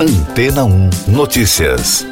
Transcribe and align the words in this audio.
Antena 0.00 0.64
1 0.64 0.90
Notícias. 1.08 2.06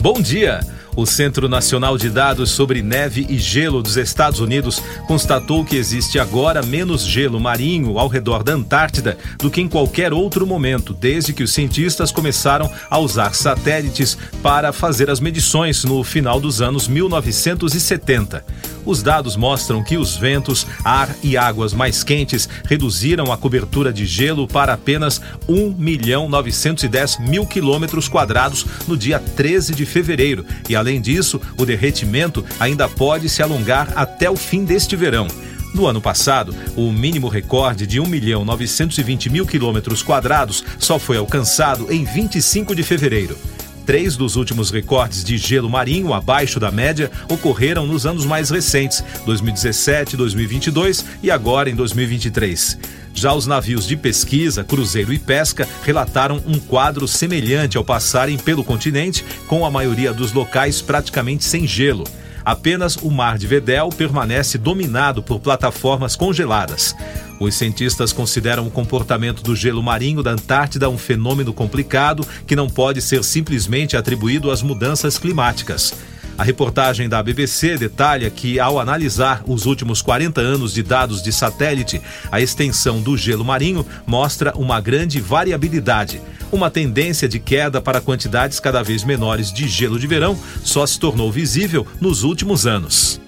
Bom 0.00 0.20
dia. 0.20 0.60
O 0.94 1.04
Centro 1.04 1.48
Nacional 1.48 1.98
de 1.98 2.08
Dados 2.08 2.52
sobre 2.52 2.82
Neve 2.82 3.26
e 3.28 3.38
Gelo 3.38 3.82
dos 3.82 3.96
Estados 3.96 4.38
Unidos 4.38 4.80
constatou 5.08 5.64
que 5.64 5.74
existe 5.74 6.20
agora 6.20 6.62
menos 6.62 7.02
gelo 7.02 7.40
marinho 7.40 7.98
ao 7.98 8.06
redor 8.06 8.44
da 8.44 8.52
Antártida 8.52 9.18
do 9.36 9.50
que 9.50 9.60
em 9.60 9.68
qualquer 9.68 10.12
outro 10.12 10.46
momento, 10.46 10.94
desde 10.94 11.32
que 11.32 11.42
os 11.42 11.52
cientistas 11.52 12.12
começaram 12.12 12.70
a 12.88 12.98
usar 13.00 13.34
satélites 13.34 14.16
para 14.40 14.72
fazer 14.72 15.10
as 15.10 15.18
medições 15.18 15.82
no 15.82 16.04
final 16.04 16.40
dos 16.40 16.62
anos 16.62 16.86
1970. 16.86 18.44
Os 18.86 19.02
dados 19.02 19.34
mostram 19.34 19.82
que 19.82 19.96
os 19.96 20.16
ventos, 20.16 20.64
ar 20.84 21.14
e 21.22 21.36
águas 21.36 21.74
mais 21.74 22.04
quentes 22.04 22.48
reduziram 22.64 23.32
a 23.32 23.36
cobertura 23.36 23.92
de 23.92 24.06
gelo 24.06 24.46
para 24.46 24.72
apenas 24.72 25.20
1 25.48 25.74
milhão 25.76 26.28
910 26.28 27.18
mil 27.18 27.44
quilômetros 27.44 28.08
quadrados 28.08 28.64
no 28.86 28.96
dia 28.96 29.18
13 29.18 29.74
de 29.74 29.84
fevereiro. 29.84 30.46
E 30.68 30.76
além 30.76 31.00
disso, 31.00 31.40
o 31.58 31.66
derretimento 31.66 32.44
ainda 32.60 32.88
pode 32.88 33.28
se 33.28 33.42
alongar 33.42 33.92
até 33.96 34.30
o 34.30 34.36
fim 34.36 34.64
deste 34.64 34.94
verão. 34.94 35.26
No 35.74 35.86
ano 35.86 36.00
passado, 36.00 36.54
o 36.76 36.92
mínimo 36.92 37.28
recorde 37.28 37.86
de 37.86 38.00
1 38.00 38.06
milhão 38.06 38.44
920 38.44 39.28
mil 39.28 39.44
quilômetros 39.44 40.02
quadrados 40.02 40.64
só 40.78 40.98
foi 40.98 41.16
alcançado 41.16 41.92
em 41.92 42.04
25 42.04 42.74
de 42.74 42.84
fevereiro. 42.84 43.36
Três 43.86 44.16
dos 44.16 44.34
últimos 44.34 44.72
recordes 44.72 45.22
de 45.22 45.38
gelo 45.38 45.70
marinho 45.70 46.12
abaixo 46.12 46.58
da 46.58 46.72
média 46.72 47.08
ocorreram 47.30 47.86
nos 47.86 48.04
anos 48.04 48.26
mais 48.26 48.50
recentes, 48.50 49.02
2017, 49.24 50.16
2022 50.16 51.04
e 51.22 51.30
agora 51.30 51.70
em 51.70 51.74
2023. 51.76 52.78
Já 53.14 53.32
os 53.32 53.46
navios 53.46 53.86
de 53.86 53.96
pesquisa, 53.96 54.64
cruzeiro 54.64 55.12
e 55.12 55.18
pesca 55.20 55.68
relataram 55.84 56.42
um 56.48 56.58
quadro 56.58 57.06
semelhante 57.06 57.76
ao 57.76 57.84
passarem 57.84 58.36
pelo 58.36 58.64
continente, 58.64 59.24
com 59.46 59.64
a 59.64 59.70
maioria 59.70 60.12
dos 60.12 60.32
locais 60.32 60.82
praticamente 60.82 61.44
sem 61.44 61.64
gelo. 61.64 62.04
Apenas 62.46 62.94
o 62.94 63.10
Mar 63.10 63.38
de 63.38 63.44
Vedel 63.44 63.88
permanece 63.88 64.56
dominado 64.56 65.20
por 65.20 65.40
plataformas 65.40 66.14
congeladas. 66.14 66.94
Os 67.40 67.56
cientistas 67.56 68.12
consideram 68.12 68.64
o 68.64 68.70
comportamento 68.70 69.42
do 69.42 69.56
gelo 69.56 69.82
marinho 69.82 70.22
da 70.22 70.30
Antártida 70.30 70.88
um 70.88 70.96
fenômeno 70.96 71.52
complicado 71.52 72.24
que 72.46 72.54
não 72.54 72.68
pode 72.68 73.02
ser 73.02 73.24
simplesmente 73.24 73.96
atribuído 73.96 74.52
às 74.52 74.62
mudanças 74.62 75.18
climáticas. 75.18 75.92
A 76.38 76.44
reportagem 76.44 77.08
da 77.08 77.20
BBC 77.20 77.78
detalha 77.78 78.30
que, 78.30 78.60
ao 78.60 78.78
analisar 78.78 79.42
os 79.44 79.66
últimos 79.66 80.00
40 80.00 80.40
anos 80.40 80.72
de 80.72 80.84
dados 80.84 81.20
de 81.20 81.32
satélite, 81.32 82.00
a 82.30 82.40
extensão 82.40 83.00
do 83.00 83.16
gelo 83.16 83.44
marinho 83.44 83.84
mostra 84.06 84.52
uma 84.54 84.80
grande 84.80 85.20
variabilidade. 85.20 86.20
Uma 86.50 86.70
tendência 86.70 87.28
de 87.28 87.38
queda 87.38 87.80
para 87.80 88.00
quantidades 88.00 88.60
cada 88.60 88.82
vez 88.82 89.04
menores 89.04 89.52
de 89.52 89.66
gelo 89.68 89.98
de 89.98 90.06
verão 90.06 90.38
só 90.62 90.86
se 90.86 90.98
tornou 90.98 91.30
visível 91.30 91.86
nos 92.00 92.22
últimos 92.22 92.66
anos. 92.66 93.20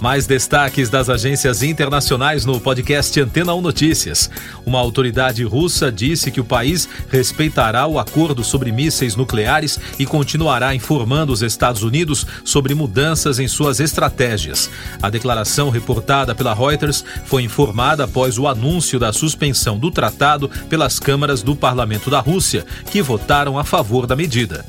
Mais 0.00 0.26
destaques 0.26 0.88
das 0.88 1.10
agências 1.10 1.62
internacionais 1.62 2.46
no 2.46 2.58
podcast 2.58 3.20
Antena 3.20 3.54
1 3.54 3.60
Notícias. 3.60 4.30
Uma 4.64 4.78
autoridade 4.78 5.44
russa 5.44 5.92
disse 5.92 6.30
que 6.30 6.40
o 6.40 6.44
país 6.44 6.88
respeitará 7.10 7.86
o 7.86 7.98
acordo 7.98 8.42
sobre 8.42 8.72
mísseis 8.72 9.14
nucleares 9.14 9.78
e 9.98 10.06
continuará 10.06 10.74
informando 10.74 11.32
os 11.34 11.42
Estados 11.42 11.82
Unidos 11.82 12.26
sobre 12.42 12.74
mudanças 12.74 13.38
em 13.38 13.46
suas 13.46 13.78
estratégias. 13.78 14.70
A 15.02 15.10
declaração 15.10 15.68
reportada 15.68 16.34
pela 16.34 16.54
Reuters 16.54 17.04
foi 17.26 17.42
informada 17.42 18.04
após 18.04 18.38
o 18.38 18.48
anúncio 18.48 18.98
da 18.98 19.12
suspensão 19.12 19.78
do 19.78 19.90
tratado 19.90 20.50
pelas 20.70 20.98
câmaras 20.98 21.42
do 21.42 21.54
parlamento 21.54 22.08
da 22.08 22.20
Rússia, 22.20 22.64
que 22.90 23.02
votaram 23.02 23.58
a 23.58 23.64
favor 23.64 24.06
da 24.06 24.16
medida. 24.16 24.64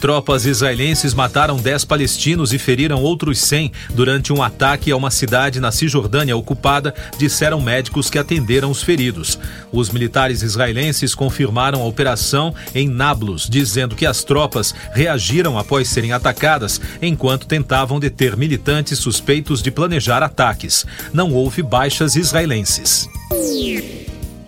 Tropas 0.00 0.46
israelenses 0.46 1.12
mataram 1.12 1.58
10 1.58 1.84
palestinos 1.84 2.54
e 2.54 2.58
feriram 2.58 3.02
outros 3.02 3.38
100 3.40 3.70
durante 3.90 4.32
um 4.32 4.42
ataque 4.42 4.90
a 4.90 4.96
uma 4.96 5.10
cidade 5.10 5.60
na 5.60 5.70
Cisjordânia 5.70 6.34
ocupada, 6.34 6.94
disseram 7.18 7.60
médicos 7.60 8.08
que 8.08 8.18
atenderam 8.18 8.70
os 8.70 8.82
feridos. 8.82 9.38
Os 9.70 9.90
militares 9.90 10.42
israelenses 10.42 11.14
confirmaram 11.14 11.82
a 11.82 11.86
operação 11.86 12.54
em 12.74 12.88
Nablus, 12.88 13.46
dizendo 13.48 13.94
que 13.94 14.06
as 14.06 14.24
tropas 14.24 14.74
reagiram 14.92 15.58
após 15.58 15.88
serem 15.88 16.12
atacadas 16.12 16.80
enquanto 17.02 17.46
tentavam 17.46 18.00
deter 18.00 18.36
militantes 18.36 18.98
suspeitos 18.98 19.62
de 19.62 19.70
planejar 19.70 20.22
ataques. 20.22 20.86
Não 21.12 21.32
houve 21.32 21.62
baixas 21.62 22.16
israelenses. 22.16 23.06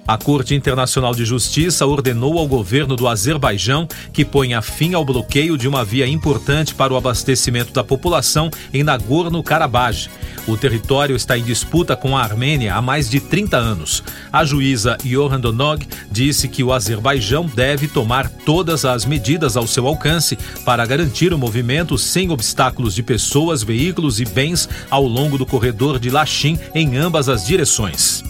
A 0.07 0.19
Corte 0.19 0.55
Internacional 0.55 1.15
de 1.15 1.25
Justiça 1.25 1.87
ordenou 1.87 2.37
ao 2.37 2.49
governo 2.49 2.97
do 2.97 3.07
Azerbaijão 3.07 3.87
que 4.13 4.25
ponha 4.25 4.61
fim 4.61 4.95
ao 4.95 5.05
bloqueio 5.05 5.57
de 5.57 5.69
uma 5.69 5.85
via 5.85 6.09
importante 6.09 6.75
para 6.75 6.93
o 6.93 6.97
abastecimento 6.97 7.73
da 7.73 7.85
população 7.85 8.51
em 8.75 8.83
Nagorno-Karabakh. 8.83 10.09
O 10.49 10.57
território 10.57 11.15
está 11.15 11.39
em 11.39 11.45
disputa 11.45 11.95
com 11.95 12.17
a 12.17 12.23
Armênia 12.23 12.75
há 12.75 12.83
mais 12.83 13.09
de 13.09 13.21
30 13.21 13.57
anos. 13.57 14.03
A 14.33 14.45
juíza 14.45 14.99
Yohan 15.07 15.39
Donog 15.39 15.87
disse 16.11 16.49
que 16.49 16.65
o 16.65 16.73
Azerbaijão 16.73 17.47
deve 17.47 17.87
tomar 17.87 18.29
todas 18.29 18.85
as 18.85 19.05
medidas 19.05 19.57
ao 19.57 19.69
seu 19.69 19.87
alcance 19.87 20.37
para 20.65 20.85
garantir 20.85 21.33
o 21.33 21.39
movimento 21.39 21.97
sem 21.97 22.29
obstáculos 22.31 22.93
de 22.93 23.05
pessoas, 23.05 23.63
veículos 23.63 24.21
e 24.21 24.25
bens 24.25 24.69
ao 24.91 25.05
longo 25.05 25.39
do 25.39 25.47
corredor 25.47 26.01
de 26.01 26.11
Lachin 26.11 26.59
em 26.75 26.97
ambas 26.97 27.29
as 27.29 27.47
direções. 27.47 28.25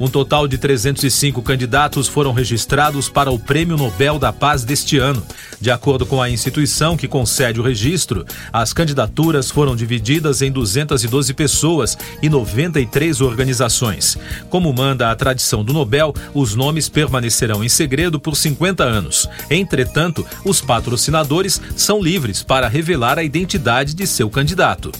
Um 0.00 0.08
total 0.08 0.48
de 0.48 0.56
305 0.56 1.42
candidatos 1.42 2.08
foram 2.08 2.32
registrados 2.32 3.10
para 3.10 3.30
o 3.30 3.38
Prêmio 3.38 3.76
Nobel 3.76 4.18
da 4.18 4.32
Paz 4.32 4.64
deste 4.64 4.96
ano. 4.96 5.22
De 5.60 5.70
acordo 5.70 6.06
com 6.06 6.22
a 6.22 6.30
instituição 6.30 6.96
que 6.96 7.06
concede 7.06 7.60
o 7.60 7.62
registro, 7.62 8.24
as 8.50 8.72
candidaturas 8.72 9.50
foram 9.50 9.76
divididas 9.76 10.40
em 10.40 10.50
212 10.50 11.34
pessoas 11.34 11.98
e 12.22 12.30
93 12.30 13.20
organizações. 13.20 14.16
Como 14.48 14.72
manda 14.72 15.10
a 15.10 15.14
tradição 15.14 15.62
do 15.62 15.74
Nobel, 15.74 16.14
os 16.32 16.54
nomes 16.54 16.88
permanecerão 16.88 17.62
em 17.62 17.68
segredo 17.68 18.18
por 18.18 18.34
50 18.34 18.82
anos. 18.82 19.28
Entretanto, 19.50 20.26
os 20.46 20.62
patrocinadores 20.62 21.60
são 21.76 22.02
livres 22.02 22.42
para 22.42 22.68
revelar 22.68 23.18
a 23.18 23.22
identidade 23.22 23.92
de 23.92 24.06
seu 24.06 24.30
candidato. 24.30 24.90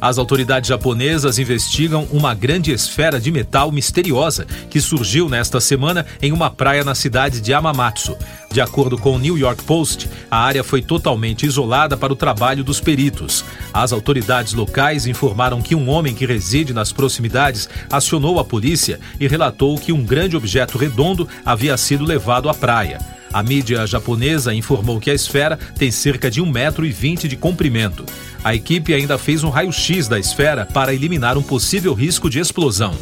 As 0.00 0.18
autoridades 0.18 0.68
japonesas 0.68 1.38
investigam 1.38 2.06
uma 2.10 2.34
grande 2.34 2.70
esfera 2.70 3.18
de 3.18 3.30
metal 3.30 3.72
misteriosa 3.72 4.46
que 4.68 4.80
surgiu 4.80 5.28
nesta 5.28 5.60
semana 5.60 6.04
em 6.20 6.32
uma 6.32 6.50
praia 6.50 6.84
na 6.84 6.94
cidade 6.94 7.40
de 7.40 7.54
Amamatsu. 7.54 8.16
De 8.52 8.60
acordo 8.60 8.98
com 8.98 9.16
o 9.16 9.18
New 9.18 9.38
York 9.38 9.62
Post, 9.64 10.08
a 10.30 10.38
área 10.38 10.62
foi 10.62 10.82
totalmente 10.82 11.46
isolada 11.46 11.96
para 11.96 12.12
o 12.12 12.16
trabalho 12.16 12.62
dos 12.62 12.80
peritos. 12.80 13.44
As 13.72 13.92
autoridades 13.92 14.52
locais 14.52 15.06
informaram 15.06 15.62
que 15.62 15.74
um 15.74 15.88
homem 15.88 16.14
que 16.14 16.26
reside 16.26 16.74
nas 16.74 16.92
proximidades 16.92 17.68
acionou 17.90 18.38
a 18.38 18.44
polícia 18.44 19.00
e 19.18 19.26
relatou 19.26 19.78
que 19.78 19.92
um 19.92 20.04
grande 20.04 20.36
objeto 20.36 20.76
redondo 20.78 21.28
havia 21.44 21.76
sido 21.76 22.04
levado 22.04 22.48
à 22.48 22.54
praia. 22.54 23.15
A 23.32 23.42
mídia 23.42 23.86
japonesa 23.86 24.54
informou 24.54 25.00
que 25.00 25.10
a 25.10 25.14
esfera 25.14 25.58
tem 25.78 25.90
cerca 25.90 26.30
de 26.30 26.40
1,20 26.42 26.52
metro 26.52 27.28
de 27.28 27.36
comprimento. 27.36 28.04
A 28.42 28.54
equipe 28.54 28.94
ainda 28.94 29.18
fez 29.18 29.42
um 29.44 29.50
raio-x 29.50 30.08
da 30.08 30.18
esfera 30.18 30.64
para 30.64 30.94
eliminar 30.94 31.36
um 31.36 31.42
possível 31.42 31.94
risco 31.94 32.30
de 32.30 32.38
explosão. 32.38 32.94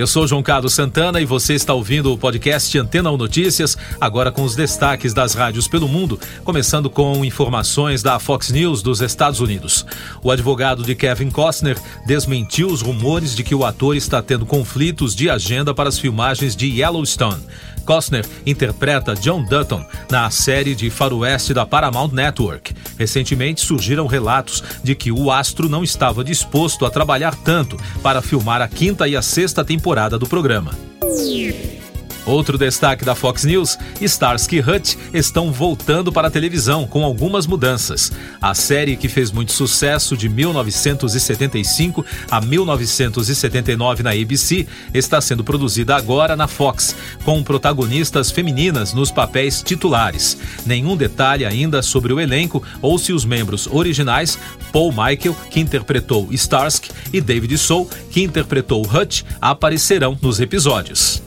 Eu 0.00 0.06
sou 0.06 0.26
João 0.26 0.42
Carlos 0.42 0.72
Santana 0.72 1.20
e 1.20 1.26
você 1.26 1.52
está 1.52 1.74
ouvindo 1.74 2.10
o 2.10 2.16
podcast 2.16 2.78
Antena 2.78 3.10
1 3.10 3.18
Notícias, 3.18 3.76
agora 4.00 4.32
com 4.32 4.44
os 4.44 4.56
destaques 4.56 5.12
das 5.12 5.34
rádios 5.34 5.68
pelo 5.68 5.86
mundo, 5.86 6.18
começando 6.42 6.88
com 6.88 7.22
informações 7.22 8.02
da 8.02 8.18
Fox 8.18 8.50
News 8.50 8.82
dos 8.82 9.02
Estados 9.02 9.40
Unidos. 9.40 9.84
O 10.22 10.30
advogado 10.30 10.84
de 10.84 10.94
Kevin 10.94 11.28
Costner 11.28 11.76
desmentiu 12.06 12.68
os 12.68 12.80
rumores 12.80 13.36
de 13.36 13.44
que 13.44 13.54
o 13.54 13.62
ator 13.62 13.94
está 13.94 14.22
tendo 14.22 14.46
conflitos 14.46 15.14
de 15.14 15.28
agenda 15.28 15.74
para 15.74 15.90
as 15.90 15.98
filmagens 15.98 16.56
de 16.56 16.80
Yellowstone. 16.80 17.44
Costner 17.84 18.24
interpreta 18.46 19.14
John 19.14 19.42
Dutton 19.42 19.84
na 20.10 20.30
série 20.30 20.74
de 20.74 20.90
faroeste 20.90 21.52
da 21.52 21.66
Paramount 21.66 22.12
Network. 22.12 22.72
Recentemente 22.96 23.62
surgiram 23.62 24.06
relatos 24.06 24.62
de 24.84 24.94
que 24.94 25.10
o 25.10 25.30
astro 25.30 25.68
não 25.68 25.82
estava 25.82 26.22
disposto 26.22 26.86
a 26.86 26.90
trabalhar 26.90 27.34
tanto 27.34 27.76
para 28.02 28.22
filmar 28.22 28.62
a 28.62 28.68
quinta 28.68 29.08
e 29.08 29.16
a 29.16 29.22
sexta 29.22 29.64
temporada 29.64 29.89
do 30.18 30.26
programa. 30.26 30.70
Outro 32.30 32.56
destaque 32.56 33.04
da 33.04 33.16
Fox 33.16 33.44
News: 33.44 33.76
Starsky 34.00 34.60
Hutch 34.60 34.94
estão 35.12 35.50
voltando 35.50 36.12
para 36.12 36.28
a 36.28 36.30
televisão 36.30 36.86
com 36.86 37.04
algumas 37.04 37.44
mudanças. 37.44 38.12
A 38.40 38.54
série 38.54 38.96
que 38.96 39.08
fez 39.08 39.32
muito 39.32 39.50
sucesso 39.50 40.16
de 40.16 40.28
1975 40.28 42.06
a 42.30 42.40
1979 42.40 44.04
na 44.04 44.10
ABC 44.12 44.64
está 44.94 45.20
sendo 45.20 45.42
produzida 45.42 45.96
agora 45.96 46.36
na 46.36 46.46
Fox, 46.46 46.94
com 47.24 47.42
protagonistas 47.42 48.30
femininas 48.30 48.94
nos 48.94 49.10
papéis 49.10 49.60
titulares. 49.60 50.38
Nenhum 50.64 50.96
detalhe 50.96 51.44
ainda 51.44 51.82
sobre 51.82 52.12
o 52.12 52.20
elenco 52.20 52.62
ou 52.80 52.96
se 52.96 53.12
os 53.12 53.24
membros 53.24 53.66
originais, 53.66 54.38
Paul 54.72 54.92
Michael, 54.92 55.36
que 55.50 55.58
interpretou 55.58 56.28
Starsky, 56.30 56.92
e 57.12 57.20
David 57.20 57.58
Soul, 57.58 57.90
que 58.08 58.22
interpretou 58.22 58.86
Hutch, 58.86 59.24
aparecerão 59.40 60.16
nos 60.22 60.38
episódios. 60.38 61.20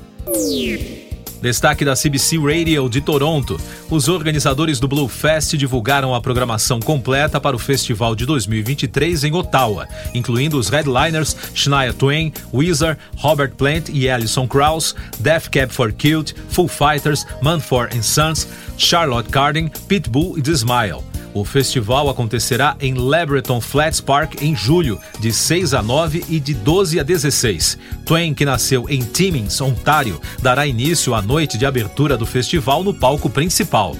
Destaque 1.43 1.83
da 1.83 1.93
CBC 1.93 2.37
Radio 2.37 2.87
de 2.87 3.01
Toronto. 3.01 3.59
Os 3.89 4.07
organizadores 4.07 4.79
do 4.79 4.87
Blue 4.87 5.09
Fest 5.09 5.57
divulgaram 5.57 6.15
a 6.15 6.21
programação 6.21 6.79
completa 6.79 7.37
para 7.37 7.53
o 7.53 7.59
festival 7.59 8.15
de 8.15 8.25
2023 8.25 9.25
em 9.25 9.33
Ottawa, 9.33 9.85
incluindo 10.13 10.57
os 10.57 10.69
headliners 10.69 11.35
Shania 11.53 11.91
Twain, 11.91 12.31
Weezer, 12.53 12.97
Robert 13.17 13.55
Plant 13.55 13.89
e 13.89 14.09
Alison 14.09 14.47
Krauss, 14.47 14.95
Death 15.19 15.49
Cab 15.49 15.69
for 15.73 15.91
Cute, 15.91 16.33
Foo 16.47 16.69
Fighters, 16.69 17.27
Manfor 17.41 17.89
Sons, 18.01 18.47
Charlotte 18.77 19.29
Cardin, 19.29 19.67
Pitbull 19.89 20.37
e 20.37 20.41
The 20.41 20.51
Smile. 20.51 21.12
O 21.33 21.43
festival 21.43 22.09
acontecerá 22.09 22.75
em 22.79 22.93
Labreton 22.93 23.59
Flats 23.59 23.99
Park 23.99 24.41
em 24.41 24.55
julho, 24.55 24.99
de 25.19 25.33
6 25.33 25.73
a 25.73 25.81
9 25.81 26.23
e 26.29 26.39
de 26.39 26.53
12 26.53 26.99
a 26.99 27.03
16. 27.03 27.77
Twain, 28.05 28.33
que 28.35 28.45
nasceu 28.45 28.85
em 28.87 29.01
Timmins, 29.01 29.59
Ontário, 29.59 30.21
dará 30.41 30.67
início 30.67 31.15
à 31.15 31.21
noite 31.21 31.57
de 31.57 31.65
abertura 31.65 32.15
do 32.15 32.25
festival 32.25 32.83
no 32.83 32.93
palco 32.93 33.29
principal. 33.29 33.95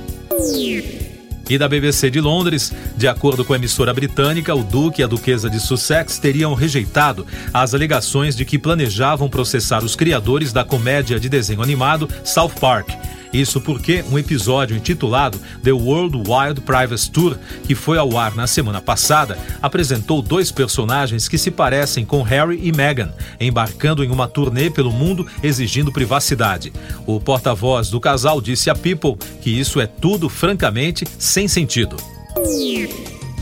E 1.50 1.58
da 1.58 1.68
BBC 1.68 2.10
de 2.10 2.22
Londres, 2.22 2.72
de 2.96 3.08
acordo 3.08 3.44
com 3.44 3.54
a 3.54 3.58
emissora 3.58 3.94
britânica, 3.94 4.56
o 4.56 4.64
Duque 4.64 5.02
e 5.02 5.04
a 5.04 5.08
Duquesa 5.08 5.50
de 5.50 5.60
Sussex 5.60 6.18
teriam 6.18 6.54
rejeitado 6.54 7.26
as 7.54 7.74
alegações 7.74 8.36
de 8.36 8.46
que 8.46 8.60
planejavam 8.60 9.28
processar 9.28 9.84
os 9.84 9.96
criadores 9.96 10.54
da 10.54 10.64
comédia 10.64 11.20
de 11.20 11.28
desenho 11.28 11.62
animado 11.62 12.08
South 12.24 12.54
Park 12.62 12.90
isso 13.34 13.60
porque 13.60 14.06
um 14.12 14.20
episódio 14.20 14.78
intitulado 14.78 15.40
The 15.64 15.72
World 15.72 16.18
Wild 16.18 16.62
Privacy 16.62 17.10
Tour, 17.10 17.38
que 17.66 17.74
foi 17.74 17.98
ao 17.98 18.16
ar 18.18 18.36
na 18.36 18.46
semana 18.46 18.80
passada, 18.80 19.38
apresentou 19.62 20.22
dois 20.22 20.52
personagens 20.52 21.28
que 21.28 21.38
se 21.38 21.50
parecem 21.50 22.06
com 22.06 22.22
Harry 22.22 22.60
e 22.62 22.72
Meghan, 22.72 23.12
embarcando 23.40 24.04
em 24.04 24.12
uma 24.12 24.28
turnê 24.28 24.70
pelo 24.70 24.92
mundo 24.92 25.26
exigindo 25.42 25.92
privacidade. 25.92 26.72
O 27.06 27.20
porta-voz 27.20 27.90
do 27.90 28.00
casal 28.00 28.40
disse 28.40 28.70
a 28.70 28.76
People 28.76 29.18
que 29.42 29.50
isso 29.50 29.82
é 29.82 29.88
tudo 29.88 30.30
francamente 30.30 31.06
sem 31.18 31.48
sentido. 31.48 31.98